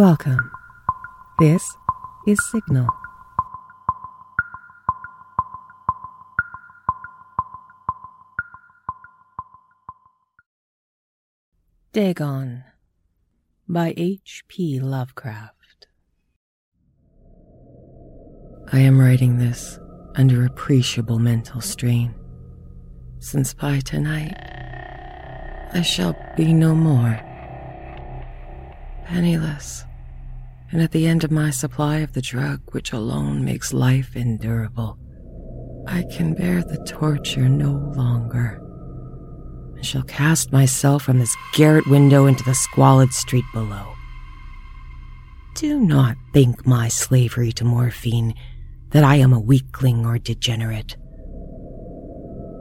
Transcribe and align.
Welcome. 0.00 0.50
This 1.40 1.76
is 2.26 2.38
Signal. 2.50 2.88
Dagon 11.92 12.64
by 13.68 13.92
H.P. 13.94 14.80
Lovecraft. 14.80 15.88
I 18.72 18.78
am 18.78 18.98
writing 18.98 19.36
this 19.36 19.78
under 20.16 20.46
appreciable 20.46 21.18
mental 21.18 21.60
strain, 21.60 22.14
since 23.18 23.52
by 23.52 23.80
tonight 23.80 24.34
I 25.74 25.82
shall 25.82 26.16
be 26.38 26.54
no 26.54 26.74
more. 26.74 27.20
Penniless, 29.04 29.84
and 30.72 30.80
at 30.82 30.92
the 30.92 31.06
end 31.06 31.24
of 31.24 31.30
my 31.30 31.50
supply 31.50 31.98
of 31.98 32.12
the 32.12 32.22
drug 32.22 32.60
which 32.72 32.92
alone 32.92 33.44
makes 33.44 33.72
life 33.72 34.16
endurable, 34.16 34.98
I 35.86 36.04
can 36.10 36.34
bear 36.34 36.62
the 36.62 36.82
torture 36.84 37.48
no 37.48 37.72
longer 37.96 38.60
and 39.80 39.86
shall 39.86 40.02
cast 40.02 40.52
myself 40.52 41.04
from 41.04 41.18
this 41.18 41.34
garret 41.54 41.86
window 41.86 42.26
into 42.26 42.44
the 42.44 42.54
squalid 42.54 43.14
street 43.14 43.46
below. 43.54 43.94
Do 45.54 45.80
not 45.80 46.16
think 46.34 46.66
my 46.66 46.88
slavery 46.88 47.50
to 47.52 47.64
morphine 47.64 48.34
that 48.90 49.04
I 49.04 49.16
am 49.16 49.32
a 49.32 49.40
weakling 49.40 50.04
or 50.04 50.18
degenerate. 50.18 50.96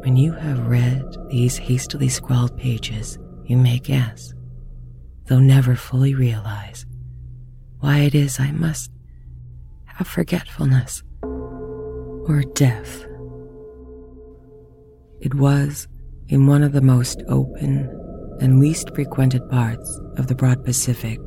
When 0.02 0.16
you 0.16 0.32
have 0.32 0.68
read 0.68 1.04
these 1.30 1.58
hastily 1.58 2.08
scrawled 2.08 2.58
pages, 2.58 3.20
you 3.44 3.58
may 3.58 3.80
guess, 3.80 4.34
though 5.26 5.40
never 5.40 5.76
fully 5.76 6.16
realize, 6.16 6.86
why 7.80 8.00
it 8.00 8.16
is 8.16 8.40
I 8.40 8.52
must 8.52 8.92
have 9.86 10.08
forgetfulness 10.08 11.04
or 11.24 12.44
death. 12.54 13.06
It 15.20 15.34
was 15.34 15.88
in 16.28 16.48
one 16.48 16.64
of 16.64 16.72
the 16.72 16.82
most 16.82 17.24
open 17.28 17.90
and 18.40 18.60
least 18.60 18.94
frequented 18.96 19.50
parts 19.50 20.00
of 20.18 20.28
the 20.28 20.36
broad 20.36 20.64
Pacific 20.64 21.20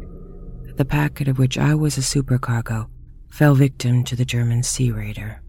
that 0.64 0.76
the 0.76 0.84
packet 0.84 1.28
of 1.28 1.38
which 1.38 1.58
I 1.58 1.74
was 1.74 1.98
a 1.98 2.02
supercargo 2.02 2.88
fell 3.30 3.54
victim 3.54 4.04
to 4.04 4.16
the 4.16 4.24
German 4.24 4.62
sea 4.62 4.90
raider. 4.90 5.42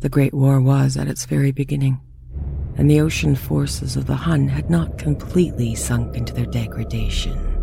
The 0.00 0.08
Great 0.08 0.34
War 0.34 0.60
was 0.60 0.96
at 0.96 1.08
its 1.08 1.24
very 1.24 1.52
beginning, 1.52 2.00
and 2.76 2.90
the 2.90 3.00
ocean 3.00 3.34
forces 3.34 3.96
of 3.96 4.06
the 4.06 4.14
Hun 4.14 4.48
had 4.48 4.70
not 4.70 4.98
completely 4.98 5.74
sunk 5.74 6.16
into 6.16 6.34
their 6.34 6.46
degradation. 6.46 7.55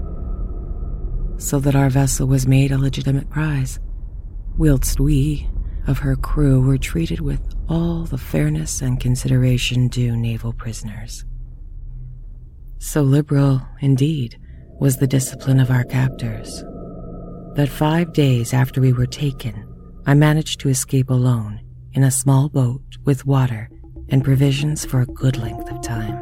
So 1.38 1.60
that 1.60 1.76
our 1.76 1.90
vessel 1.90 2.28
was 2.28 2.48
made 2.48 2.72
a 2.72 2.78
legitimate 2.78 3.30
prize, 3.30 3.80
whilst 4.58 5.00
we, 5.00 5.50
of 5.88 6.00
her 6.00 6.16
crew, 6.16 6.62
were 6.62 6.78
treated 6.78 7.20
with 7.20 7.42
all 7.68 8.06
the 8.06 8.18
fairness 8.18 8.82
and 8.82 9.00
consideration 9.00 9.88
due 9.88 10.16
naval 10.16 10.54
prisoners. 10.54 11.26
So 12.80 13.02
liberal, 13.02 13.62
indeed, 13.82 14.40
was 14.80 14.98
the 14.98 15.08
discipline 15.08 15.60
of 15.60 15.72
our 15.72 15.84
captors, 15.84 16.64
that 17.56 17.70
five 17.70 18.14
days 18.14 18.54
after 18.54 18.82
we 18.82 18.94
were 18.94 19.06
taken, 19.06 19.68
I 20.06 20.14
managed 20.14 20.60
to 20.62 20.70
escape 20.70 21.10
alone 21.10 21.62
in 21.94 22.04
a 22.04 22.12
small 22.12 22.50
boat 22.50 22.82
with 23.06 23.26
water 23.26 23.70
and 24.10 24.24
provisions 24.24 24.86
for 24.86 25.02
a 25.02 25.06
good 25.06 25.38
length 25.38 25.72
of 25.72 25.82
time. 25.82 26.16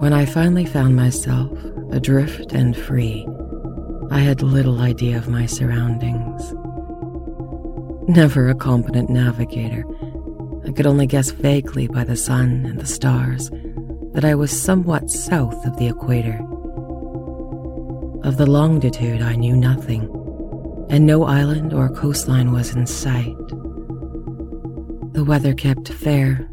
When 0.00 0.12
I 0.12 0.26
finally 0.26 0.66
found 0.66 0.96
myself 0.96 1.50
adrift 1.94 2.52
and 2.52 2.76
free, 2.76 3.26
I 4.10 4.18
had 4.18 4.42
little 4.42 4.80
idea 4.80 5.16
of 5.16 5.28
my 5.28 5.46
surroundings. 5.46 6.52
Never 8.08 8.48
a 8.48 8.54
competent 8.54 9.08
navigator, 9.08 9.84
I 10.66 10.72
could 10.72 10.86
only 10.86 11.06
guess 11.06 11.30
vaguely 11.30 11.86
by 11.86 12.02
the 12.02 12.16
sun 12.16 12.66
and 12.66 12.80
the 12.80 12.86
stars 12.86 13.50
that 14.12 14.24
I 14.24 14.34
was 14.34 14.50
somewhat 14.50 15.10
south 15.10 15.64
of 15.64 15.76
the 15.76 15.86
equator. 15.86 16.38
Of 18.24 18.38
the 18.38 18.46
longitude, 18.46 19.22
I 19.22 19.36
knew 19.36 19.56
nothing, 19.56 20.02
and 20.90 21.06
no 21.06 21.24
island 21.24 21.72
or 21.72 21.88
coastline 21.88 22.50
was 22.50 22.74
in 22.74 22.86
sight. 22.86 23.36
The 25.12 25.24
weather 25.24 25.54
kept 25.54 25.88
fair, 25.88 26.48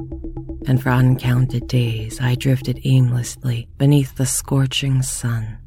and 0.68 0.82
for 0.82 0.90
uncounted 0.90 1.68
days 1.68 2.20
I 2.22 2.36
drifted 2.36 2.82
aimlessly 2.84 3.68
beneath 3.78 4.16
the 4.16 4.26
scorching 4.26 5.02
sun, 5.02 5.58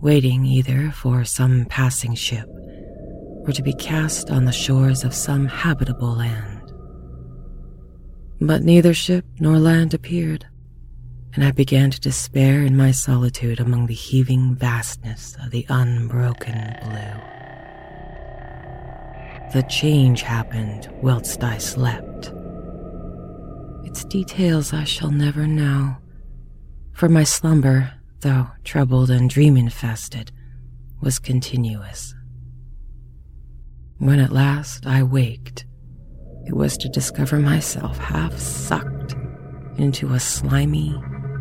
waiting 0.00 0.44
either 0.44 0.90
for 0.90 1.24
some 1.24 1.66
passing 1.66 2.14
ship 2.14 2.48
or 3.46 3.52
to 3.52 3.62
be 3.62 3.72
cast 3.72 4.30
on 4.30 4.44
the 4.44 4.52
shores 4.52 5.04
of 5.04 5.14
some 5.14 5.46
habitable 5.46 6.14
land. 6.14 6.72
But 8.40 8.62
neither 8.62 8.94
ship 8.94 9.24
nor 9.40 9.58
land 9.58 9.94
appeared, 9.94 10.46
and 11.34 11.42
I 11.42 11.50
began 11.50 11.90
to 11.90 12.00
despair 12.00 12.62
in 12.62 12.76
my 12.76 12.90
solitude 12.90 13.58
among 13.58 13.86
the 13.86 13.94
heaving 13.94 14.54
vastness 14.54 15.36
of 15.42 15.50
the 15.50 15.66
unbroken 15.68 16.76
blue. 16.82 17.22
The 19.54 19.66
change 19.68 20.22
happened 20.22 20.90
whilst 21.02 21.42
I 21.42 21.56
slept. 21.58 22.07
Its 23.88 24.04
details 24.04 24.74
I 24.74 24.84
shall 24.84 25.10
never 25.10 25.46
know, 25.46 25.96
for 26.92 27.08
my 27.08 27.24
slumber, 27.24 27.90
though 28.20 28.48
troubled 28.62 29.08
and 29.08 29.30
dream 29.30 29.56
infested, 29.56 30.30
was 31.00 31.18
continuous. 31.18 32.14
When 33.96 34.20
at 34.20 34.30
last 34.30 34.86
I 34.86 35.02
waked, 35.04 35.64
it 36.44 36.54
was 36.54 36.76
to 36.76 36.90
discover 36.90 37.38
myself 37.38 37.96
half 37.96 38.36
sucked 38.36 39.16
into 39.78 40.12
a 40.12 40.20
slimy 40.20 40.94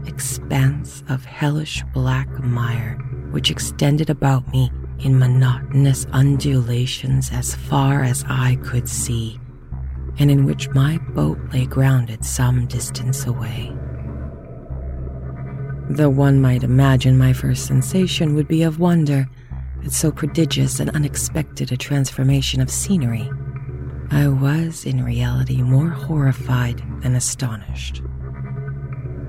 expanse 0.06 1.04
of 1.10 1.26
hellish 1.26 1.84
black 1.94 2.30
mire 2.40 2.94
which 3.32 3.52
extended 3.52 4.10
about 4.10 4.50
me 4.54 4.72
in 5.00 5.20
monotonous 5.20 6.06
undulations 6.14 7.30
as 7.30 7.56
far 7.56 8.04
as 8.04 8.24
I 8.30 8.56
could 8.64 8.88
see, 8.88 9.38
and 10.20 10.32
in 10.32 10.46
which 10.46 10.70
my 10.70 10.98
boat 11.10 11.40
lay 11.54 11.66
grounded 11.66 12.26
some 12.26 12.66
distance 12.68 13.26
away. 13.26 13.72
Though 15.90 16.10
one 16.10 16.42
might 16.42 16.64
imagine 16.64 17.18
my 17.18 17.34
first 17.34 17.66
sensation 17.66 18.36
would 18.36 18.48
be 18.48 18.64
of 18.64 18.80
wonder 18.80 19.28
at 19.86 19.92
so 19.92 20.12
prodigious 20.12 20.80
and 20.80 20.90
unexpected 20.90 21.72
a 21.72 21.78
transformation 21.78 22.60
of 22.60 22.70
scenery, 22.70 23.30
I 24.12 24.28
was 24.28 24.86
in 24.86 25.04
reality 25.04 25.62
more 25.62 25.90
horrified 25.90 26.82
than 27.02 27.16
astonished. 27.16 28.02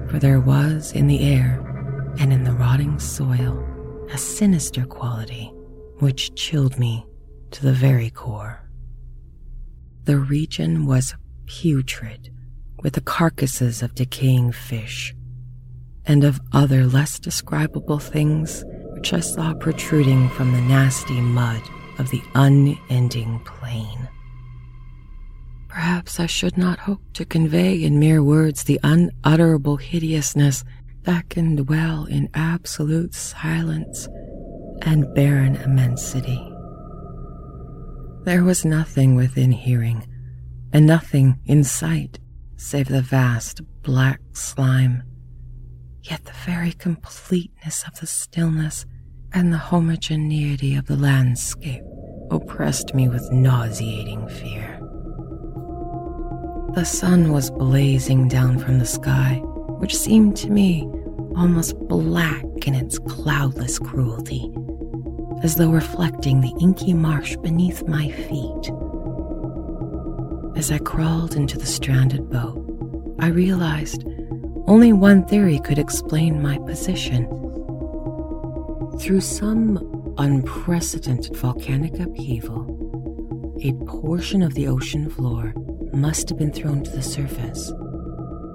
For 0.09 0.19
there 0.19 0.41
was 0.41 0.93
in 0.93 1.07
the 1.07 1.21
air 1.21 1.65
and 2.19 2.33
in 2.33 2.45
the 2.45 2.53
rotting 2.53 2.99
soil 2.99 3.65
a 4.11 4.19
sinister 4.19 4.85
quality 4.85 5.53
which 5.99 6.35
chilled 6.35 6.79
me 6.79 7.07
to 7.51 7.63
the 7.63 7.73
very 7.73 8.11
core. 8.11 8.68
The 10.09 10.17
region 10.17 10.87
was 10.87 11.15
putrid 11.45 12.33
with 12.83 12.95
the 12.95 13.03
carcasses 13.03 13.83
of 13.83 13.95
decaying 13.95 14.53
fish 14.53 15.15
and 16.07 16.25
of 16.25 16.41
other 16.51 16.87
less 16.87 17.19
describable 17.19 17.99
things 17.99 18.65
which 18.95 19.13
I 19.13 19.21
saw 19.21 19.53
protruding 19.53 20.31
from 20.31 20.53
the 20.53 20.63
nasty 20.63 21.21
mud 21.21 21.61
of 21.99 22.09
the 22.09 22.23
unending 22.35 23.41
plain. 23.41 24.09
Perhaps 25.69 26.19
I 26.19 26.25
should 26.25 26.57
not 26.57 26.79
hope 26.79 27.03
to 27.13 27.27
convey 27.27 27.75
in 27.85 27.99
mere 27.99 28.23
words 28.23 28.65
the 28.65 28.81
unutterable 28.83 29.77
hideousness 29.77 30.65
that 31.03 31.29
can 31.29 31.55
dwell 31.55 32.07
in 32.07 32.31
absolute 32.33 33.13
silence 33.13 34.09
and 34.81 35.15
barren 35.15 35.57
immensity. 35.57 36.51
There 38.29 38.45
was 38.45 38.63
nothing 38.63 39.15
within 39.15 39.53
hearing, 39.53 40.07
and 40.71 40.87
nothing 40.87 41.39
in 41.47 41.65
sight 41.65 42.19
save 42.57 42.89
the 42.89 43.01
vast 43.01 43.63
black 43.81 44.21
slime 44.35 45.03
Yet 46.03 46.27
the 46.27 46.35
very 46.45 46.73
completeness 46.73 47.85
of 47.87 47.99
the 47.99 48.07
stillness 48.07 48.85
and 49.33 49.51
the 49.51 49.57
homogeneity 49.57 50.77
of 50.77 50.85
the 50.85 50.97
landscape 50.99 51.83
oppressed 52.31 52.95
me 52.95 53.09
with 53.09 53.33
nauseating 53.33 54.29
fear. 54.29 54.79
The 56.75 56.85
sun 56.85 57.33
was 57.33 57.51
blazing 57.51 58.29
down 58.29 58.59
from 58.59 58.79
the 58.79 58.85
sky, 58.85 59.41
which 59.81 59.97
seemed 59.97 60.37
to 60.37 60.51
me 60.51 60.87
almost 61.35 61.79
black 61.89 62.45
in 62.67 62.75
its 62.75 62.99
cloudless 62.99 63.79
cruelty, 63.79 64.53
as 65.43 65.55
though 65.55 65.71
reflecting 65.71 66.41
the 66.41 66.55
inky 66.61 66.93
marsh 66.93 67.37
beneath 67.37 67.87
my 67.87 68.11
feet. 68.11 68.73
As 70.57 70.73
I 70.73 70.79
crawled 70.79 71.37
into 71.37 71.57
the 71.57 71.67
stranded 71.67 72.29
boat, 72.31 72.65
I 73.21 73.29
realized 73.29 74.05
only 74.67 74.93
one 74.93 75.25
theory 75.25 75.61
could 75.61 75.79
explain 75.79 76.43
my 76.43 76.59
position. 76.59 77.27
Through 79.01 79.21
some 79.21 80.15
unprecedented 80.19 81.37
volcanic 81.37 81.99
upheaval, 82.01 82.75
a 83.63 83.73
portion 83.87 84.43
of 84.43 84.55
the 84.55 84.67
ocean 84.67 85.09
floor 85.09 85.55
must 85.93 86.29
have 86.29 86.39
been 86.39 86.53
thrown 86.53 86.83
to 86.85 86.91
the 86.91 87.03
surface, 87.03 87.73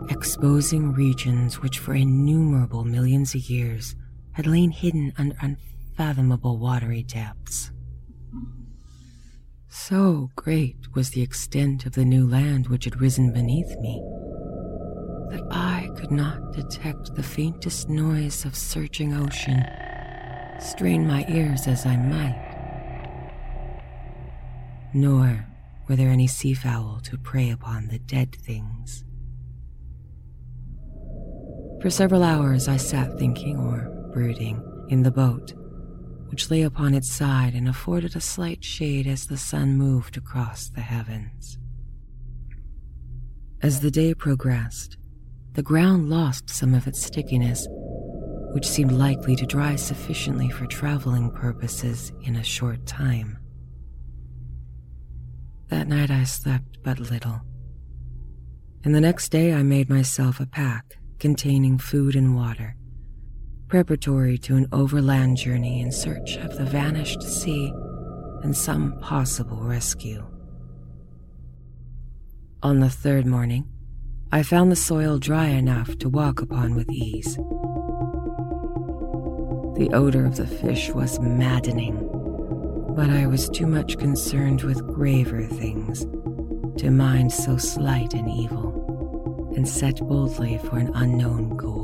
exposing 0.10 0.94
regions 0.94 1.62
which 1.62 1.80
for 1.80 1.94
innumerable 1.94 2.84
millions 2.84 3.34
of 3.34 3.50
years 3.50 3.96
had 4.34 4.46
lain 4.46 4.72
hidden 4.72 5.14
under 5.18 5.36
unfathomable 5.94 6.58
watery 6.58 7.04
depths. 7.04 7.72
So 9.70 10.32
great 10.36 10.88
was 10.96 11.12
the 11.12 11.22
extent 11.22 11.86
of 11.86 11.94
the 11.94 12.06
new 12.06 12.28
land 12.28 12.68
which 12.68 12.86
had 12.86 13.00
risen 13.00 13.32
beneath 13.32 13.78
me 13.80 14.02
that 15.30 15.44
I 15.52 15.90
could 15.96 16.12
not 16.12 16.52
detect 16.54 17.14
the 17.14 17.24
faintest 17.24 17.90
noise 17.90 18.44
of 18.46 18.56
surging 18.56 19.14
ocean, 19.14 19.64
strain 20.60 21.08
my 21.08 21.26
ears 21.28 21.68
as 21.68 21.86
I 21.86 21.96
might. 21.98 22.40
Nor 24.96 25.48
were 25.88 25.96
there 25.96 26.10
any 26.10 26.28
seafowl 26.28 27.02
to 27.04 27.18
prey 27.20 27.52
upon 27.52 27.88
the 27.88 28.00
dead 28.00 28.36
things. 28.36 29.04
For 31.82 31.90
several 31.90 32.24
hours 32.24 32.68
I 32.68 32.78
sat 32.78 33.18
thinking 33.20 33.58
or 33.58 34.10
brooding 34.14 34.62
in 34.90 35.04
the 35.04 35.12
boat, 35.12 35.54
which 36.34 36.50
lay 36.50 36.64
upon 36.64 36.96
its 36.96 37.12
side 37.12 37.54
and 37.54 37.70
afforded 37.70 38.16
a 38.16 38.20
slight 38.20 38.64
shade 38.64 39.06
as 39.06 39.28
the 39.28 39.38
sun 39.38 39.78
moved 39.78 40.18
across 40.18 40.68
the 40.68 40.82
heavens. 40.82 41.60
As 43.62 43.82
the 43.82 43.92
day 43.92 44.16
progressed, 44.16 44.98
the 45.52 45.62
ground 45.62 46.10
lost 46.10 46.50
some 46.50 46.74
of 46.74 46.88
its 46.88 47.04
stickiness, 47.04 47.68
which 48.52 48.68
seemed 48.68 48.94
likely 48.94 49.36
to 49.36 49.46
dry 49.46 49.76
sufficiently 49.76 50.50
for 50.50 50.66
traveling 50.66 51.30
purposes 51.30 52.12
in 52.24 52.36
a 52.36 52.44
short 52.44 52.84
time. 52.88 53.38
That 55.68 55.88
night 55.88 56.10
I 56.10 56.24
slept 56.24 56.80
but 56.82 57.00
little, 57.00 57.42
and 58.84 58.96
the 58.96 59.02
next 59.02 59.30
day 59.30 59.54
I 59.54 59.62
made 59.62 59.88
myself 59.88 60.40
a 60.40 60.48
pack 60.48 60.96
containing 61.20 61.78
food 61.78 62.16
and 62.16 62.36
water, 62.36 62.76
preparatory 63.74 64.38
to 64.38 64.56
an 64.56 64.68
overland 64.72 65.36
journey 65.36 65.82
in 65.82 65.92
search 65.92 66.38
of 66.38 66.56
the 66.60 66.64
vanished 66.64 67.24
sea 67.24 67.74
and 68.44 68.56
some 68.56 68.96
possible 69.00 69.64
rescue. 69.64 70.24
On 72.62 72.82
the 72.82 72.90
third 72.92 73.26
morning, 73.26 73.66
I 74.32 74.44
found 74.44 74.72
the 74.72 74.76
soil 74.76 75.18
dry 75.18 75.48
enough 75.48 75.98
to 75.98 76.08
walk 76.08 76.40
upon 76.40 76.76
with 76.76 76.88
ease. 76.92 77.36
The 79.76 79.90
odor 79.92 80.28
of 80.28 80.36
the 80.36 80.46
fish 80.46 80.92
was 80.92 81.20
maddening, 81.20 81.98
but 82.96 83.10
I 83.10 83.26
was 83.26 83.50
too 83.50 83.66
much 83.66 83.98
concerned 83.98 84.62
with 84.62 84.86
graver 84.86 85.48
things 85.48 86.06
to 86.80 86.92
mind 86.92 87.34
so 87.34 87.58
slight 87.58 88.14
an 88.14 88.30
evil, 88.30 89.52
and 89.56 89.68
set 89.68 89.98
boldly 89.98 90.60
for 90.60 90.78
an 90.78 90.92
unknown 90.94 91.58
goal. 91.58 91.83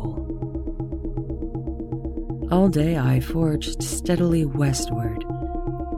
All 2.52 2.68
day 2.68 2.98
I 2.98 3.20
forged 3.20 3.84
steadily 3.84 4.44
westward, 4.44 5.24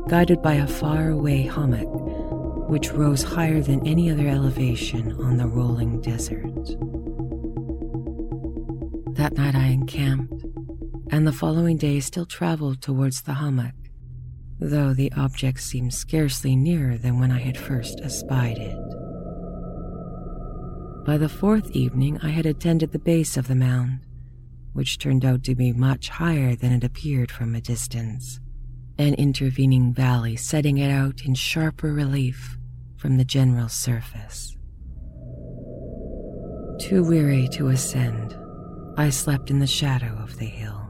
guided 0.09 0.42
by 0.42 0.56
a 0.56 0.68
faraway 0.68 1.44
hummock 1.44 1.88
which 2.69 2.92
rose 2.92 3.24
higher 3.24 3.62
than 3.62 3.88
any 3.88 4.09
other 4.09 4.27
elevation 4.27 5.13
on 5.13 5.38
the 5.38 5.48
rolling 5.48 6.01
desert. 6.01 6.68
That 9.15 9.38
night 9.38 9.56
I 9.56 9.68
encamped, 9.68 10.44
and 11.09 11.25
the 11.25 11.31
following 11.31 11.77
day 11.77 12.01
still 12.01 12.25
traveled 12.25 12.81
towards 12.81 13.21
the 13.21 13.36
hummock, 13.36 13.75
though 14.59 14.94
the 14.94 15.12
object 15.13 15.62
seemed 15.62 15.94
scarcely 15.94 16.57
nearer 16.57 16.98
than 16.98 17.18
when 17.18 17.31
I 17.31 17.39
had 17.39 17.57
first 17.57 18.01
espied 18.01 18.57
it. 18.57 18.77
By 21.06 21.18
the 21.18 21.30
fourth 21.30 21.71
evening, 21.71 22.19
I 22.21 22.30
had 22.30 22.45
attended 22.45 22.92
the 22.92 23.00
base 23.00 23.38
of 23.38 23.48
the 23.48 23.56
mound, 23.56 24.01
which 24.73 24.97
turned 24.97 25.25
out 25.25 25.44
to 25.44 25.56
be 25.56 25.73
much 25.73 26.09
higher 26.09 26.56
than 26.56 26.71
it 26.71 26.83
appeared 26.83 27.31
from 27.31 27.56
a 27.56 27.62
distance, 27.62 28.39
an 28.97 29.13
intervening 29.15 29.94
valley 29.94 30.35
setting 30.35 30.77
it 30.77 30.89
out 30.89 31.21
in 31.25 31.33
sharper 31.33 31.94
relief 31.94 32.57
from 32.97 33.18
the 33.18 33.25
general 33.25 33.68
surface. 33.68 34.56
Too 36.79 37.03
weary 37.03 37.47
to 37.50 37.68
ascend, 37.68 38.38
I 38.97 39.09
slept 39.09 39.50
in 39.50 39.59
the 39.59 39.68
shadow 39.68 40.18
of 40.21 40.38
the 40.38 40.45
hill. 40.45 40.89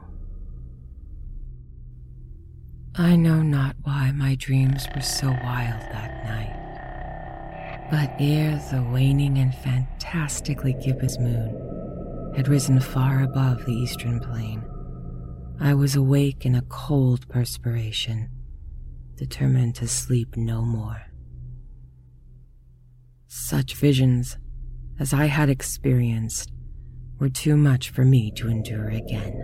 I 2.94 3.16
know 3.16 3.42
not 3.42 3.76
why 3.82 4.12
my 4.12 4.34
dreams 4.34 4.86
were 4.94 5.00
so 5.00 5.28
wild 5.28 5.80
that 5.80 6.24
night, 6.24 7.88
but 7.90 8.14
ere 8.20 8.60
the 8.70 8.82
waning 8.82 9.38
and 9.38 9.54
fantastically 9.54 10.74
gibbous 10.74 11.18
moon 11.18 11.81
had 12.34 12.48
risen 12.48 12.80
far 12.80 13.22
above 13.22 13.64
the 13.64 13.74
eastern 13.74 14.20
plain, 14.20 14.64
I 15.60 15.74
was 15.74 15.94
awake 15.94 16.44
in 16.44 16.54
a 16.54 16.62
cold 16.62 17.28
perspiration, 17.28 18.30
determined 19.16 19.74
to 19.76 19.86
sleep 19.86 20.36
no 20.36 20.62
more. 20.62 21.02
Such 23.28 23.74
visions 23.74 24.38
as 24.98 25.12
I 25.12 25.26
had 25.26 25.48
experienced 25.48 26.52
were 27.18 27.28
too 27.28 27.56
much 27.56 27.90
for 27.90 28.04
me 28.04 28.32
to 28.32 28.48
endure 28.48 28.88
again. 28.88 29.34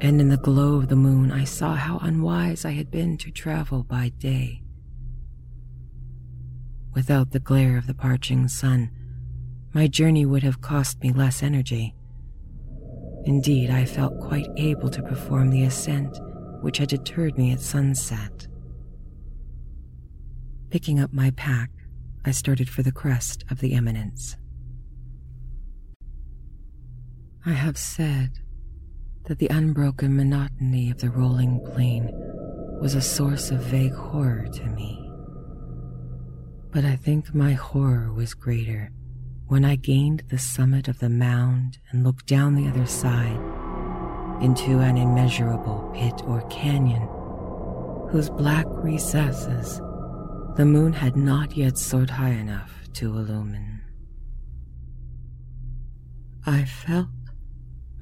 And 0.00 0.20
in 0.20 0.28
the 0.28 0.36
glow 0.36 0.76
of 0.76 0.88
the 0.88 0.96
moon, 0.96 1.32
I 1.32 1.44
saw 1.44 1.74
how 1.74 1.98
unwise 1.98 2.64
I 2.64 2.72
had 2.72 2.90
been 2.90 3.16
to 3.18 3.30
travel 3.30 3.82
by 3.82 4.10
day. 4.10 4.62
Without 6.94 7.30
the 7.30 7.40
glare 7.40 7.76
of 7.76 7.86
the 7.86 7.94
parching 7.94 8.48
sun, 8.48 8.90
my 9.72 9.86
journey 9.86 10.24
would 10.24 10.42
have 10.42 10.60
cost 10.60 11.00
me 11.02 11.12
less 11.12 11.42
energy. 11.42 11.94
Indeed, 13.24 13.70
I 13.70 13.84
felt 13.84 14.18
quite 14.20 14.48
able 14.56 14.88
to 14.90 15.02
perform 15.02 15.50
the 15.50 15.64
ascent 15.64 16.18
which 16.62 16.78
had 16.78 16.88
deterred 16.88 17.36
me 17.36 17.52
at 17.52 17.60
sunset. 17.60 18.46
Picking 20.70 20.98
up 21.00 21.12
my 21.12 21.30
pack, 21.32 21.70
I 22.24 22.30
started 22.30 22.68
for 22.68 22.82
the 22.82 22.92
crest 22.92 23.44
of 23.50 23.60
the 23.60 23.74
eminence. 23.74 24.36
I 27.46 27.52
have 27.52 27.78
said 27.78 28.40
that 29.24 29.38
the 29.38 29.48
unbroken 29.48 30.16
monotony 30.16 30.90
of 30.90 30.98
the 30.98 31.10
rolling 31.10 31.60
plain 31.72 32.10
was 32.80 32.94
a 32.94 33.00
source 33.00 33.50
of 33.50 33.60
vague 33.60 33.94
horror 33.94 34.46
to 34.48 34.66
me. 34.66 35.10
But 36.70 36.84
I 36.84 36.96
think 36.96 37.34
my 37.34 37.52
horror 37.52 38.12
was 38.12 38.34
greater 38.34 38.90
when 39.48 39.64
I 39.64 39.76
gained 39.76 40.24
the 40.28 40.38
summit 40.38 40.88
of 40.88 40.98
the 40.98 41.08
mound 41.08 41.78
and 41.90 42.04
looked 42.04 42.26
down 42.26 42.54
the 42.54 42.68
other 42.68 42.84
side 42.86 43.40
into 44.42 44.78
an 44.78 44.96
immeasurable 44.98 45.90
pit 45.94 46.22
or 46.26 46.42
canyon 46.48 47.08
whose 48.10 48.28
black 48.28 48.66
recesses 48.68 49.80
the 50.56 50.66
moon 50.66 50.92
had 50.92 51.16
not 51.16 51.56
yet 51.56 51.78
soared 51.78 52.10
high 52.10 52.30
enough 52.30 52.72
to 52.92 53.16
illumine. 53.16 53.80
I 56.44 56.64
felt 56.64 57.08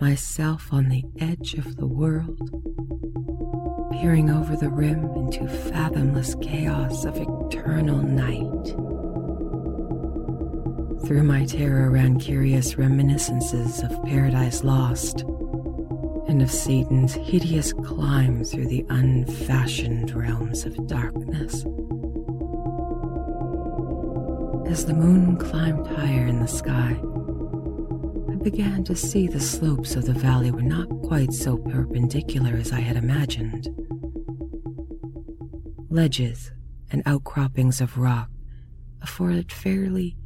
myself 0.00 0.72
on 0.72 0.88
the 0.88 1.04
edge 1.20 1.54
of 1.54 1.76
the 1.76 1.86
world, 1.86 2.50
peering 3.92 4.30
over 4.30 4.56
the 4.56 4.70
rim 4.70 5.04
into 5.16 5.46
fathomless 5.46 6.34
chaos 6.42 7.04
of 7.04 7.16
eternal 7.16 8.02
night. 8.02 8.95
Through 11.06 11.22
my 11.22 11.44
terror 11.44 11.88
ran 11.92 12.18
curious 12.18 12.76
reminiscences 12.76 13.80
of 13.80 14.02
Paradise 14.02 14.64
Lost 14.64 15.20
and 16.26 16.42
of 16.42 16.50
Satan's 16.50 17.14
hideous 17.14 17.72
climb 17.72 18.42
through 18.42 18.66
the 18.66 18.84
unfashioned 18.88 20.12
realms 20.12 20.64
of 20.64 20.74
darkness. 20.88 21.64
As 24.68 24.84
the 24.84 24.94
moon 24.94 25.36
climbed 25.36 25.86
higher 25.86 26.26
in 26.26 26.40
the 26.40 26.48
sky, 26.48 26.98
I 28.28 28.34
began 28.42 28.82
to 28.82 28.96
see 28.96 29.28
the 29.28 29.38
slopes 29.38 29.94
of 29.94 30.06
the 30.06 30.12
valley 30.12 30.50
were 30.50 30.60
not 30.60 30.88
quite 31.04 31.32
so 31.32 31.56
perpendicular 31.56 32.56
as 32.56 32.72
I 32.72 32.80
had 32.80 32.96
imagined. 32.96 33.68
Ledges 35.88 36.50
and 36.90 37.04
outcroppings 37.06 37.80
of 37.80 37.96
rock 37.96 38.28
afforded 39.00 39.52
fairly 39.52 40.16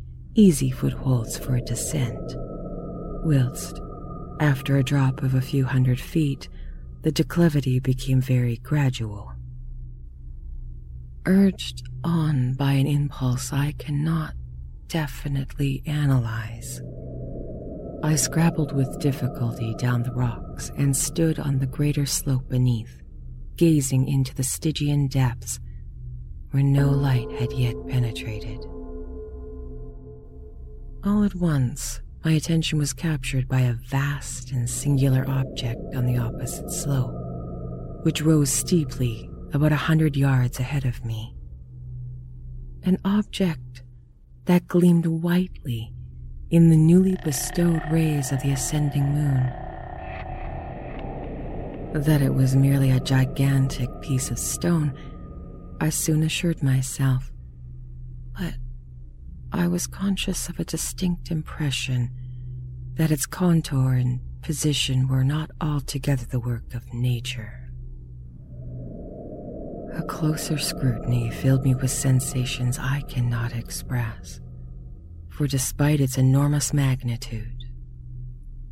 easy 0.40 0.70
footholds 0.70 1.37
for 1.37 1.56
a 1.56 1.61
descent, 1.61 2.35
whilst, 3.23 3.78
after 4.40 4.78
a 4.78 4.82
drop 4.82 5.23
of 5.23 5.35
a 5.35 5.40
few 5.40 5.66
hundred 5.66 6.00
feet, 6.00 6.49
the 7.02 7.12
declivity 7.12 7.78
became 7.78 8.23
very 8.23 8.56
gradual. 8.56 9.32
Urged 11.26 11.82
on 12.02 12.54
by 12.54 12.73
an 12.73 12.87
impulse 12.87 13.52
I 13.52 13.73
cannot 13.73 14.32
definitely 14.88 15.82
analyze, 15.85 16.80
I 18.02 18.16
scrabbled 18.16 18.75
with 18.75 18.99
difficulty 18.99 19.75
down 19.75 20.04
the 20.04 20.14
rocks 20.14 20.73
and 20.78 20.97
stood 20.97 21.38
on 21.38 21.59
the 21.59 21.66
greater 21.66 22.06
slope 22.06 22.49
beneath, 22.49 23.02
gazing 23.56 24.09
into 24.09 24.35
the 24.35 24.42
Stygian 24.42 25.06
depths 25.06 25.61
where 26.52 26.62
no 26.62 26.88
light 26.88 27.30
had 27.32 27.52
yet 27.52 27.75
penetrated. 27.88 28.64
All 31.02 31.25
at 31.25 31.35
once, 31.35 32.02
my 32.26 32.33
attention 32.33 32.78
was 32.78 32.92
captured 32.92 33.49
by 33.49 33.61
a 33.61 33.73
vast 33.73 34.52
and 34.52 34.69
singular 34.69 35.25
object 35.26 35.80
on 35.95 36.04
the 36.04 36.19
opposite 36.19 36.71
slope, 36.71 37.14
which 38.02 38.21
rose 38.21 38.50
steeply 38.50 39.30
about 39.54 39.73
a 39.73 39.76
hundred 39.76 40.14
yards 40.14 40.61
ahead 40.61 40.85
of 40.85 41.02
me. 41.02 41.35
An 42.83 42.99
object 43.02 43.83
that 44.45 44.69
gleamed 44.69 45.07
whitely 45.07 45.90
in 46.50 46.69
the 46.69 46.76
newly 46.76 47.16
bestowed 47.25 47.80
rays 47.90 48.30
of 48.30 48.42
the 48.42 48.50
ascending 48.50 49.14
moon. 49.14 49.50
That 51.95 52.21
it 52.21 52.35
was 52.35 52.54
merely 52.54 52.90
a 52.90 53.00
gigantic 53.00 53.88
piece 54.02 54.30
of 54.30 54.38
stone, 54.38 54.92
I 55.80 55.88
soon 55.88 56.23
assured 56.23 56.62
myself, 56.62 57.33
but 58.38 58.52
I 59.52 59.66
was 59.69 59.87
conscious 59.87 60.49
of 60.49 60.61
a 60.61 60.64
distinct 60.64 61.30
impression 61.30 62.11
that 62.95 63.11
its 63.11 63.26
contour 63.26 63.95
and 63.95 64.21
position 64.42 65.09
were 65.09 65.25
not 65.25 65.50
altogether 65.61 66.25
the 66.25 66.40
work 66.40 66.75
of 66.75 66.92
nature. 66.95 67.71
A 69.95 70.02
closer 70.02 70.57
scrutiny 70.57 71.30
filled 71.30 71.64
me 71.64 71.75
with 71.75 71.90
sensations 71.90 72.78
I 72.78 73.02
cannot 73.09 73.54
express 73.54 74.40
for 75.28 75.47
despite 75.47 76.00
its 76.00 76.19
enormous 76.19 76.73
magnitude 76.73 77.64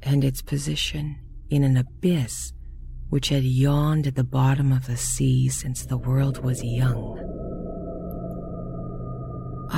and 0.02 0.22
its 0.22 0.42
position 0.42 1.18
in 1.50 1.64
an 1.64 1.76
abyss 1.76 2.52
which 3.08 3.30
had 3.30 3.42
yawned 3.42 4.06
at 4.06 4.14
the 4.14 4.24
bottom 4.24 4.70
of 4.70 4.86
the 4.86 4.96
sea 4.96 5.48
since 5.48 5.86
the 5.86 5.96
world 5.96 6.44
was 6.44 6.62
young, 6.62 7.27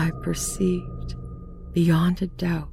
I 0.00 0.12
perceived 0.23 1.14
beyond 1.75 2.23
a 2.23 2.26
doubt 2.26 2.71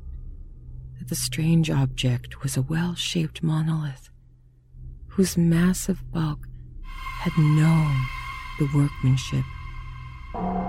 that 0.97 1.09
the 1.09 1.15
strange 1.15 1.69
object 1.69 2.41
was 2.41 2.55
a 2.55 2.61
well 2.61 2.95
shaped 2.95 3.43
monolith 3.43 4.09
whose 5.07 5.35
massive 5.35 6.09
bulk 6.13 6.47
had 7.19 7.37
known 7.37 8.05
the 8.59 8.69
workmanship, 8.73 9.43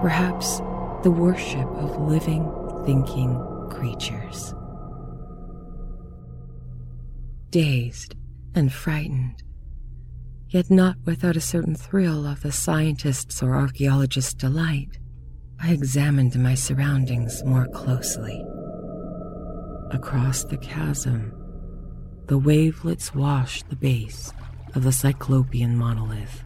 perhaps 0.02 0.58
the 1.04 1.12
worship 1.12 1.68
of 1.76 1.96
living 1.96 2.42
thinking 2.84 3.38
creatures. 3.70 4.52
Dazed 7.50 8.16
and 8.56 8.72
frightened, 8.72 9.44
yet 10.48 10.72
not 10.72 10.96
without 11.04 11.36
a 11.36 11.40
certain 11.40 11.76
thrill 11.76 12.26
of 12.26 12.42
the 12.42 12.50
scientist's 12.50 13.44
or 13.44 13.54
archaeologist's 13.54 14.34
delight, 14.34 14.98
I 15.60 15.72
examined 15.72 16.40
my 16.42 16.54
surroundings 16.54 17.42
more 17.44 17.66
closely. 17.68 18.44
Across 19.90 20.44
the 20.44 20.56
chasm, 20.56 21.32
the 22.26 22.38
wavelets 22.38 23.14
washed 23.14 23.68
the 23.68 23.76
base 23.76 24.32
of 24.74 24.84
the 24.84 24.92
Cyclopean 24.92 25.76
monolith, 25.76 26.44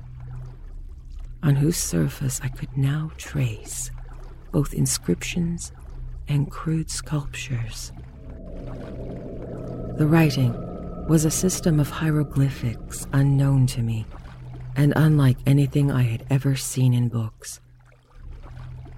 on 1.42 1.56
whose 1.56 1.76
surface 1.76 2.40
I 2.42 2.48
could 2.48 2.76
now 2.76 3.10
trace 3.16 3.90
both 4.50 4.74
inscriptions 4.74 5.72
and 6.28 6.50
crude 6.50 6.90
sculptures. 6.90 7.92
The 9.98 10.06
writing 10.06 10.54
was 11.08 11.24
a 11.24 11.30
system 11.30 11.80
of 11.80 11.90
hieroglyphics 11.90 13.06
unknown 13.12 13.66
to 13.68 13.82
me 13.82 14.06
and 14.76 14.92
unlike 14.96 15.38
anything 15.46 15.90
I 15.90 16.02
had 16.02 16.24
ever 16.30 16.56
seen 16.56 16.94
in 16.94 17.08
books, 17.08 17.60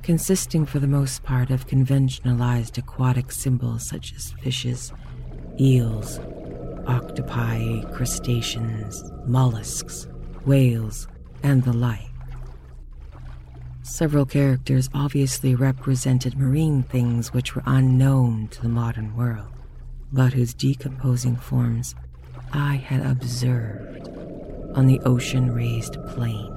consisting 0.05 0.67
for 0.67 0.79
the 0.79 0.87
most 0.87 1.23
part 1.23 1.51
of 1.51 1.67
conventionalized 1.67 2.77
aquatic 2.77 3.33
symbols 3.33 3.89
such 3.89 4.13
as 4.15 4.33
fishes, 4.33 4.93
eels, 5.59 6.21
octopi, 6.87 7.81
crustaceans, 7.91 9.03
mollusks, 9.27 10.07
whales, 10.45 11.09
and 11.43 11.65
the 11.65 11.73
like. 11.73 12.11
Several 13.83 14.27
characters 14.27 14.91
obviously 14.93 15.55
represented 15.55 16.37
marine 16.39 16.83
things 16.83 17.33
which 17.33 17.55
were 17.55 17.63
unknown 17.65 18.49
to 18.49 18.61
the 18.61 18.69
modern 18.69 19.17
world, 19.17 19.53
but 20.13 20.35
whose 20.35 20.53
decomposing 20.53 21.37
forms 21.37 21.95
I 22.53 22.77
had 22.77 23.05
observed 23.07 24.09
on 24.77 24.87
the 24.87 25.01
ocean 25.01 25.51
raised 25.51 25.97
plain. 26.09 26.54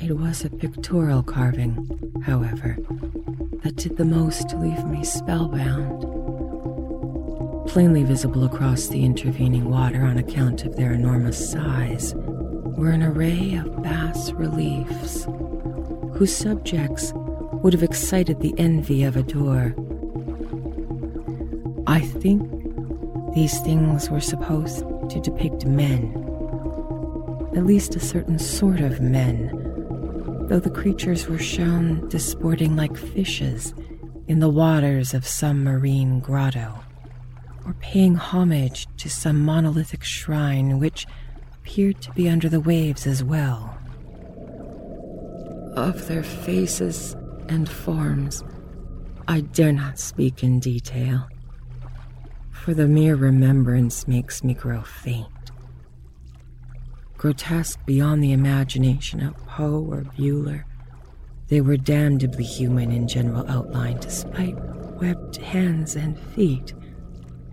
It 0.00 0.16
was 0.16 0.44
a 0.44 0.50
pictorial 0.50 1.24
carving, 1.24 2.22
however, 2.24 2.76
that 3.64 3.74
did 3.74 3.96
the 3.96 4.04
most 4.04 4.48
to 4.50 4.56
leave 4.56 4.84
me 4.84 5.02
spellbound. 5.02 6.02
Plainly 7.68 8.04
visible 8.04 8.44
across 8.44 8.86
the 8.86 9.04
intervening 9.04 9.68
water 9.68 10.02
on 10.02 10.16
account 10.16 10.64
of 10.64 10.76
their 10.76 10.92
enormous 10.92 11.50
size 11.50 12.14
were 12.14 12.90
an 12.90 13.02
array 13.02 13.56
of 13.56 13.82
bas 13.82 14.30
reliefs 14.32 15.26
whose 16.14 16.34
subjects 16.34 17.12
would 17.14 17.72
have 17.72 17.82
excited 17.82 18.40
the 18.40 18.54
envy 18.56 19.02
of 19.02 19.16
a 19.16 19.24
Doré. 19.24 19.74
I 21.88 22.00
think 22.00 22.48
these 23.34 23.58
things 23.60 24.10
were 24.10 24.20
supposed 24.20 24.84
to 25.10 25.20
depict 25.20 25.66
men, 25.66 26.12
at 27.56 27.66
least 27.66 27.96
a 27.96 28.00
certain 28.00 28.38
sort 28.38 28.78
of 28.78 29.00
men, 29.00 29.57
though 30.48 30.58
the 30.58 30.70
creatures 30.70 31.28
were 31.28 31.38
shown 31.38 32.08
disporting 32.08 32.74
like 32.74 32.96
fishes 32.96 33.74
in 34.28 34.40
the 34.40 34.48
waters 34.48 35.12
of 35.12 35.26
some 35.26 35.62
marine 35.62 36.20
grotto, 36.20 36.74
or 37.66 37.74
paying 37.74 38.14
homage 38.14 38.86
to 38.96 39.10
some 39.10 39.44
monolithic 39.44 40.02
shrine 40.02 40.78
which 40.78 41.06
appeared 41.54 42.00
to 42.00 42.10
be 42.12 42.28
under 42.28 42.48
the 42.48 42.60
waves 42.60 43.06
as 43.06 43.22
well. 43.22 43.78
Of 45.76 46.08
their 46.08 46.22
faces 46.22 47.14
and 47.48 47.68
forms, 47.68 48.42
I 49.28 49.42
dare 49.42 49.72
not 49.72 49.98
speak 49.98 50.42
in 50.42 50.60
detail, 50.60 51.28
for 52.50 52.72
the 52.72 52.88
mere 52.88 53.16
remembrance 53.16 54.08
makes 54.08 54.42
me 54.42 54.54
grow 54.54 54.80
faint. 54.80 55.28
Grotesque 57.18 57.84
beyond 57.84 58.22
the 58.22 58.30
imagination 58.30 59.20
of 59.20 59.36
Poe 59.44 59.84
or 59.90 60.04
Bulwer, 60.16 60.64
they 61.48 61.60
were 61.60 61.76
damnably 61.76 62.44
human 62.44 62.92
in 62.92 63.08
general 63.08 63.44
outline 63.50 63.98
despite 63.98 64.54
webbed 65.00 65.38
hands 65.38 65.96
and 65.96 66.16
feet, 66.16 66.74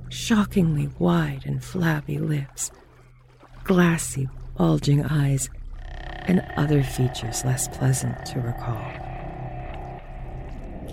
shockingly 0.09 0.87
wide 0.99 1.47
and 1.47 1.63
flabby 1.63 2.19
lips, 2.19 2.69
glassy, 3.63 4.29
bulging 4.55 5.03
eyes, 5.03 5.49
and 6.27 6.45
other 6.57 6.83
features 6.83 7.43
less 7.43 7.67
pleasant 7.67 8.23
to 8.27 8.39
recall. 8.39 8.85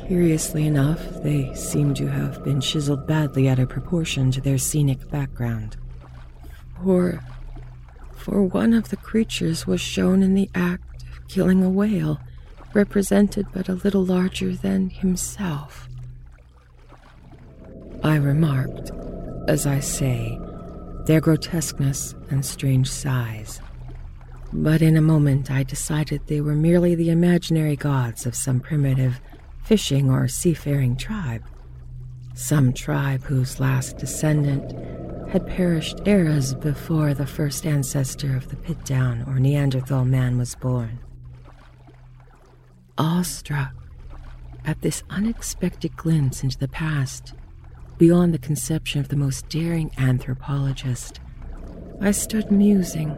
Curiously 0.06 0.66
enough, 0.66 1.22
they 1.22 1.54
seem 1.54 1.92
to 1.94 2.06
have 2.06 2.42
been 2.42 2.62
chiseled 2.62 3.06
badly 3.06 3.50
out 3.50 3.58
of 3.58 3.68
proportion 3.68 4.30
to 4.30 4.40
their 4.40 4.58
scenic 4.58 5.10
background. 5.10 5.76
For, 6.82 7.22
for 8.22 8.44
one 8.44 8.72
of 8.72 8.90
the 8.90 8.96
creatures 8.96 9.66
was 9.66 9.80
shown 9.80 10.22
in 10.22 10.34
the 10.34 10.48
act 10.54 11.02
of 11.10 11.26
killing 11.26 11.64
a 11.64 11.68
whale, 11.68 12.20
represented 12.72 13.46
but 13.52 13.68
a 13.68 13.74
little 13.74 14.04
larger 14.04 14.54
than 14.54 14.90
himself. 14.90 15.88
I 18.04 18.14
remarked, 18.14 18.92
as 19.48 19.66
I 19.66 19.80
say, 19.80 20.38
their 21.06 21.20
grotesqueness 21.20 22.14
and 22.30 22.46
strange 22.46 22.88
size. 22.88 23.60
But 24.52 24.82
in 24.82 24.96
a 24.96 25.02
moment 25.02 25.50
I 25.50 25.64
decided 25.64 26.20
they 26.26 26.40
were 26.40 26.54
merely 26.54 26.94
the 26.94 27.10
imaginary 27.10 27.74
gods 27.74 28.24
of 28.24 28.36
some 28.36 28.60
primitive 28.60 29.20
fishing 29.64 30.08
or 30.08 30.28
seafaring 30.28 30.96
tribe. 30.96 31.42
Some 32.34 32.72
tribe 32.72 33.24
whose 33.24 33.58
last 33.58 33.98
descendant 33.98 34.72
had 35.32 35.46
perished 35.46 35.98
eras 36.04 36.52
before 36.52 37.14
the 37.14 37.26
first 37.26 37.64
ancestor 37.64 38.36
of 38.36 38.48
the 38.48 38.56
Piltdown 38.56 39.26
or 39.26 39.40
Neanderthal 39.40 40.04
man 40.04 40.36
was 40.36 40.54
born. 40.54 40.98
Awestruck 42.98 43.72
at 44.66 44.82
this 44.82 45.02
unexpected 45.08 45.96
glimpse 45.96 46.42
into 46.42 46.58
the 46.58 46.68
past, 46.68 47.32
beyond 47.96 48.34
the 48.34 48.38
conception 48.38 49.00
of 49.00 49.08
the 49.08 49.16
most 49.16 49.48
daring 49.48 49.90
anthropologist. 49.96 51.18
I 52.02 52.10
stood 52.10 52.52
musing, 52.52 53.16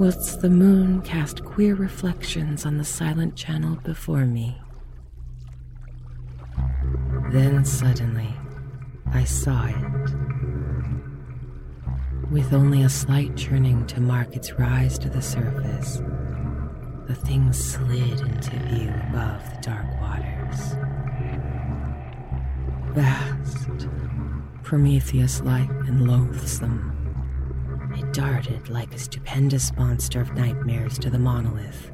whilst 0.00 0.40
the 0.40 0.48
moon 0.48 1.02
cast 1.02 1.44
queer 1.44 1.74
reflections 1.74 2.64
on 2.64 2.78
the 2.78 2.84
silent 2.84 3.36
channel 3.36 3.76
before 3.84 4.24
me. 4.24 4.58
Then 7.32 7.66
suddenly, 7.66 8.34
I 9.12 9.24
saw 9.24 9.66
it. 9.66 9.97
With 12.30 12.52
only 12.52 12.82
a 12.82 12.90
slight 12.90 13.36
churning 13.38 13.86
to 13.86 14.02
mark 14.02 14.36
its 14.36 14.52
rise 14.58 14.98
to 14.98 15.08
the 15.08 15.22
surface, 15.22 16.02
the 17.06 17.14
thing 17.14 17.54
slid 17.54 18.20
into 18.20 18.50
view 18.66 18.92
above 19.08 19.42
the 19.48 19.58
dark 19.62 19.86
waters. 19.98 20.76
Vast, 22.92 23.88
Polyphemus 24.62 25.40
like 25.40 25.70
and 25.70 26.06
loathsome, 26.06 26.92
it 27.96 28.12
darted 28.12 28.68
like 28.68 28.94
a 28.94 28.98
stupendous 28.98 29.74
monster 29.78 30.20
of 30.20 30.34
nightmares 30.34 30.98
to 30.98 31.08
the 31.08 31.18
monolith, 31.18 31.90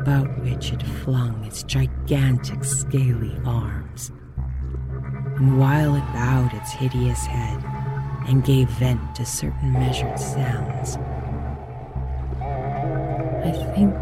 about 0.00 0.40
which 0.44 0.72
it 0.72 0.84
flung 0.84 1.42
its 1.44 1.64
gigantic 1.64 2.62
scaly 2.62 3.36
arms. 3.44 4.12
And 5.38 5.58
while 5.58 5.96
it 5.96 6.12
bowed 6.12 6.54
its 6.54 6.70
hideous 6.70 7.26
head 7.26 7.75
and 8.26 8.44
gave 8.44 8.68
vent 8.70 9.14
to 9.14 9.24
certain 9.24 9.72
measured 9.72 10.18
sounds, 10.18 10.96
I 13.44 13.52
think 13.74 13.94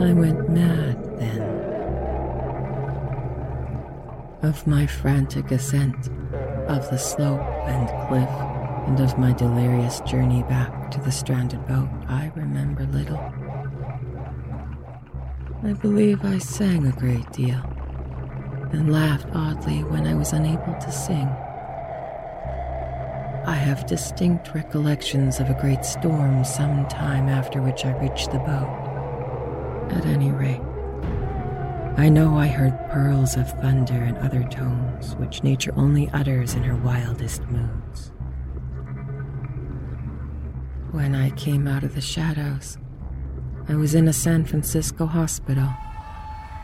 I 0.00 0.12
went 0.12 0.48
mad 0.48 1.04
then. 1.18 1.42
Of 4.42 4.66
my 4.66 4.86
frantic 4.86 5.50
ascent 5.50 6.08
of 6.68 6.88
the 6.90 6.98
slope 6.98 7.40
and 7.66 7.88
cliff, 8.08 8.28
and 8.88 9.00
of 9.00 9.18
my 9.18 9.32
delirious 9.32 10.00
journey 10.00 10.42
back 10.44 10.90
to 10.90 11.00
the 11.00 11.10
stranded 11.10 11.66
boat, 11.66 11.88
I 12.08 12.30
remember 12.34 12.84
little. 12.84 13.20
I 15.62 15.72
believe 15.72 16.24
I 16.24 16.38
sang 16.38 16.86
a 16.86 16.92
great 16.92 17.30
deal 17.32 17.60
and 18.72 18.92
laughed 18.92 19.28
oddly 19.34 19.82
when 19.84 20.06
I 20.06 20.14
was 20.14 20.32
unable 20.32 20.74
to 20.74 20.92
sing. 20.92 21.28
I 23.48 23.54
have 23.54 23.86
distinct 23.86 24.54
recollections 24.54 25.40
of 25.40 25.48
a 25.48 25.58
great 25.58 25.82
storm 25.82 26.44
some 26.44 26.86
time 26.86 27.30
after 27.30 27.62
which 27.62 27.86
I 27.86 27.98
reached 27.98 28.30
the 28.30 28.40
boat. 28.40 29.88
At 29.90 30.04
any 30.04 30.30
rate, 30.30 30.60
I 31.96 32.10
know 32.10 32.36
I 32.36 32.48
heard 32.48 32.78
pearls 32.90 33.38
of 33.38 33.50
thunder 33.52 33.94
and 33.94 34.18
other 34.18 34.42
tones 34.50 35.16
which 35.16 35.42
nature 35.42 35.72
only 35.76 36.10
utters 36.10 36.52
in 36.52 36.62
her 36.62 36.76
wildest 36.76 37.40
moods. 37.48 38.12
When 40.90 41.14
I 41.14 41.30
came 41.30 41.66
out 41.66 41.84
of 41.84 41.94
the 41.94 42.02
shadows, 42.02 42.76
I 43.66 43.76
was 43.76 43.94
in 43.94 44.08
a 44.08 44.12
San 44.12 44.44
Francisco 44.44 45.06
hospital, 45.06 45.70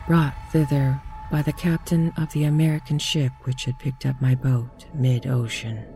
brought 0.07 0.35
thither 0.51 1.01
by 1.31 1.41
the 1.41 1.53
captain 1.53 2.13
of 2.15 2.31
the 2.33 2.43
American 2.43 2.99
ship 2.99 3.31
which 3.45 3.65
had 3.65 3.79
picked 3.79 4.05
up 4.05 4.21
my 4.21 4.35
boat 4.35 4.85
mid 4.93 5.25
ocean. 5.25 5.94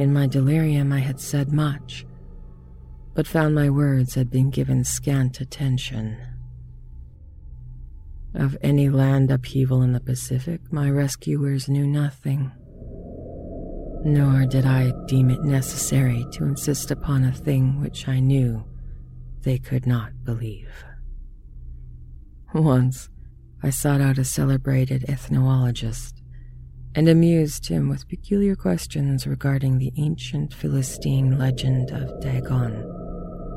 In 0.00 0.14
my 0.14 0.26
delirium, 0.26 0.94
I 0.94 1.00
had 1.00 1.20
said 1.20 1.52
much, 1.52 2.06
but 3.12 3.26
found 3.26 3.54
my 3.54 3.68
words 3.68 4.14
had 4.14 4.30
been 4.30 4.48
given 4.48 4.82
scant 4.82 5.42
attention. 5.42 6.16
Of 8.34 8.56
any 8.62 8.88
land 8.88 9.30
upheaval 9.30 9.82
in 9.82 9.92
the 9.92 10.00
Pacific, 10.00 10.72
my 10.72 10.88
rescuers 10.88 11.68
knew 11.68 11.86
nothing. 11.86 12.50
Nor 14.02 14.46
did 14.46 14.64
I 14.64 14.90
deem 15.06 15.28
it 15.28 15.42
necessary 15.42 16.24
to 16.32 16.44
insist 16.44 16.90
upon 16.90 17.22
a 17.24 17.32
thing 17.32 17.78
which 17.78 18.08
I 18.08 18.20
knew 18.20 18.64
they 19.42 19.58
could 19.58 19.86
not 19.86 20.24
believe. 20.24 20.72
Once, 22.54 23.10
I 23.62 23.68
sought 23.68 24.00
out 24.00 24.16
a 24.16 24.24
celebrated 24.24 25.04
ethnologist 25.10 26.19
and 26.94 27.08
amused 27.08 27.68
him 27.68 27.88
with 27.88 28.08
peculiar 28.08 28.56
questions 28.56 29.26
regarding 29.26 29.78
the 29.78 29.92
ancient 29.96 30.52
Philistine 30.52 31.38
legend 31.38 31.90
of 31.92 32.20
Dagon, 32.20 32.72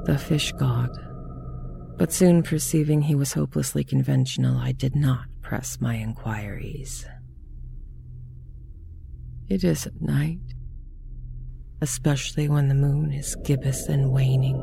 the 0.05 0.17
fish 0.17 0.51
god. 0.53 0.91
But 1.97 2.11
soon 2.11 2.43
perceiving 2.43 3.01
he 3.01 3.15
was 3.15 3.33
hopelessly 3.33 3.83
conventional, 3.83 4.57
I 4.57 4.71
did 4.71 4.95
not 4.95 5.25
press 5.41 5.79
my 5.81 5.95
inquiries. 5.95 7.05
It 9.49 9.63
is 9.63 9.87
at 9.87 10.01
night, 10.01 10.39
especially 11.81 12.49
when 12.49 12.67
the 12.67 12.75
moon 12.75 13.11
is 13.11 13.35
gibbous 13.43 13.87
and 13.87 14.11
waning, 14.11 14.57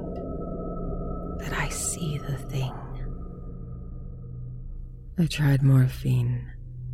that 1.40 1.52
I 1.52 1.68
see 1.68 2.18
the 2.18 2.36
thing. 2.36 2.72
I 5.18 5.26
tried 5.26 5.62
morphine 5.62 6.50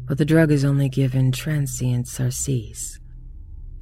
but 0.07 0.19
the 0.19 0.25
drug 0.25 0.53
is 0.53 0.65
only 0.65 0.89
given 0.89 1.33
transient 1.33 2.07
surcease 2.07 3.01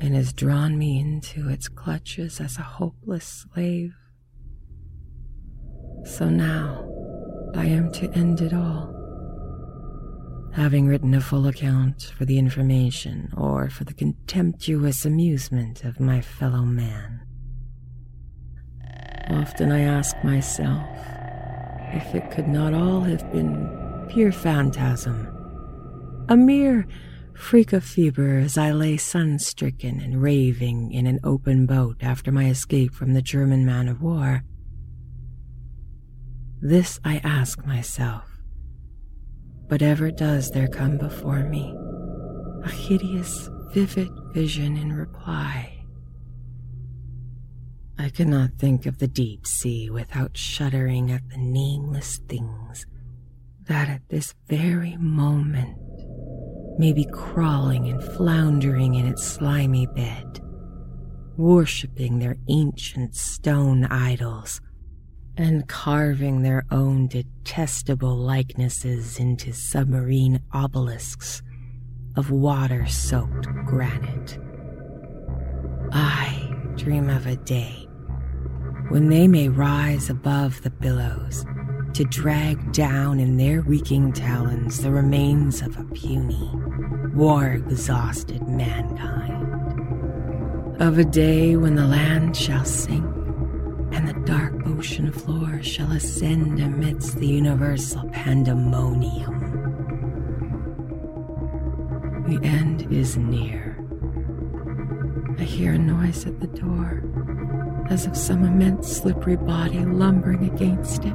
and 0.01 0.15
has 0.15 0.33
drawn 0.33 0.79
me 0.79 0.99
into 0.99 1.49
its 1.49 1.69
clutches 1.69 2.41
as 2.41 2.59
a 2.59 2.63
hopeless 2.63 3.47
slave. 3.53 3.95
So 6.05 6.29
now 6.29 6.89
I 7.55 7.67
am 7.67 7.93
to 7.93 8.11
end 8.13 8.41
it 8.41 8.53
all. 8.53 8.93
Having 10.55 10.87
written 10.87 11.15
a 11.15 11.21
full 11.21 11.47
account 11.47 12.13
for 12.17 12.25
the 12.25 12.39
information 12.39 13.33
or 13.37 13.69
for 13.69 13.85
the 13.85 13.95
contemptuous 13.95 15.05
amusement 15.05 15.85
of 15.85 16.01
my 16.01 16.21
fellow 16.21 16.63
man. 16.63 17.21
Often 19.31 19.73
I 19.73 19.81
ask 19.81 20.17
myself 20.23 20.87
if 21.93 22.15
it 22.15 22.31
could 22.31 22.49
not 22.49 22.73
all 22.73 23.01
have 23.01 23.31
been 23.33 24.07
pure 24.11 24.33
phantasm 24.33 25.34
a 26.29 26.37
mere 26.37 26.87
freak 27.35 27.73
of 27.73 27.85
fever 27.85 28.39
as 28.39 28.57
I 28.57 28.73
lay 28.73 28.97
sun 28.97 29.39
stricken 29.39 30.01
and 30.01 30.23
raving 30.23 30.93
in 30.93 31.07
an 31.07 31.21
open 31.23 31.67
boat 31.67 31.97
after 32.01 32.33
my 32.33 32.47
escape 32.49 32.95
from 32.95 33.13
the 33.13 33.23
German 33.23 33.67
man 33.67 33.89
of 33.89 34.01
war. 34.01 34.43
This 36.63 36.99
I 37.05 37.19
ask 37.19 37.67
myself. 37.67 38.25
But 39.69 39.83
ever 39.83 40.11
does 40.11 40.51
there 40.51 40.69
come 40.69 40.99
before 40.99 41.45
me 41.45 41.75
a 42.65 42.71
hideous, 42.71 43.51
vivid 43.73 44.09
vision 44.33 44.77
in 44.79 44.93
reply. 44.93 45.85
I 47.99 48.09
cannot 48.09 48.59
think 48.59 48.87
of 48.87 48.99
the 48.99 49.09
deep 49.09 49.47
sea 49.47 49.91
without 49.91 50.37
shuddering 50.37 51.11
at 51.11 51.29
the 51.29 51.37
nameless 51.37 52.19
things 52.27 52.87
that 53.67 53.89
at 53.89 54.09
this 54.09 54.35
very 54.49 54.97
moment 54.97 55.77
may 56.79 56.93
be 56.93 57.05
crawling 57.05 57.89
and 57.89 58.03
floundering 58.03 58.95
in 58.95 59.07
its 59.07 59.25
slimy 59.25 59.87
bed, 59.87 60.41
worshipping 61.37 62.19
their 62.19 62.37
ancient 62.49 63.15
stone 63.15 63.85
idols 63.87 64.61
and 65.37 65.69
carving 65.69 66.43
their 66.43 66.65
own 66.71 67.09
detestable 67.09 68.17
likenesses 68.17 69.19
into 69.19 69.53
submarine 69.53 70.41
obelisks 70.53 71.43
of 72.17 72.31
water 72.31 72.87
soaked 72.87 73.47
granite. 73.67 74.39
I 75.93 76.51
dream 76.77 77.09
of 77.09 77.27
a 77.27 77.37
day 77.37 77.89
when 78.89 79.09
they 79.09 79.27
may 79.27 79.49
rise 79.49 80.11
above 80.11 80.63
the 80.63 80.71
billows 80.71 81.45
to 81.95 82.05
drag 82.05 82.73
down 82.73 83.21
in 83.21 83.37
their 83.37 83.61
reeking 83.61 84.13
talons 84.13 84.83
the 84.83 84.91
remains 84.91 85.63
of 85.63 85.79
a 85.79 85.85
puny, 85.85 86.51
war 87.15 87.53
exhausted 87.53 88.43
mankind. 88.49 89.33
Of 90.83 90.99
a 90.99 91.05
day 91.05 91.57
when 91.57 91.77
the 91.77 91.87
land 91.87 92.37
shall 92.37 92.65
sink 92.65 93.05
and 93.93 94.09
the 94.09 94.21
dark 94.25 94.55
ocean 94.67 95.13
floor 95.13 95.63
shall 95.63 95.93
ascend 95.93 96.59
amidst 96.59 97.17
the 97.19 97.29
universal 97.29 98.09
pandemonium. 98.09 99.41
The 102.27 102.41
end 102.43 102.93
is 102.93 103.17
near. 103.17 103.79
I 105.39 105.45
hear 105.45 105.75
a 105.75 105.79
noise 105.79 106.27
at 106.27 106.41
the 106.41 106.49
door, 106.49 107.05
as 107.89 108.05
of 108.05 108.17
some 108.17 108.43
immense 108.43 108.97
slippery 108.97 109.37
body 109.37 109.79
lumbering 109.79 110.51
against 110.51 111.05
it 111.05 111.15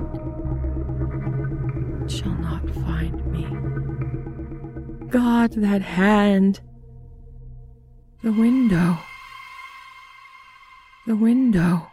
God, 5.10 5.54
that 5.54 5.82
hand! 5.82 6.62
The 8.22 8.32
window. 8.32 8.98
The 11.08 11.16
window. 11.16 11.88